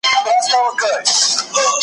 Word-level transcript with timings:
کریم 0.03 1.03
سلطاني 1.05 1.77